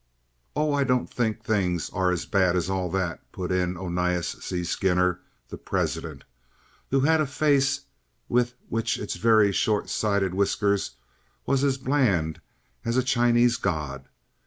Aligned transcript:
"Oh, 0.55 0.73
I 0.73 0.83
don't 0.83 1.07
think 1.07 1.43
things 1.43 1.91
are 1.91 2.11
as 2.11 2.25
bad 2.25 2.55
as 2.55 2.71
all 2.71 2.89
that," 2.89 3.31
put 3.31 3.51
in 3.51 3.77
Onias 3.77 4.29
C. 4.41 4.63
Skinner, 4.63 5.19
the 5.49 5.59
president, 5.59 6.23
who 6.89 7.01
had 7.01 7.21
a 7.21 7.27
face 7.27 7.81
which 8.27 8.55
with 8.67 8.97
its 8.97 9.15
very 9.17 9.51
short 9.51 9.91
side 9.91 10.23
whiskers 10.33 10.95
was 11.45 11.63
as 11.63 11.77
bland 11.77 12.41
as 12.83 12.97
a 12.97 13.03
Chinese 13.03 13.57
god. 13.57 14.05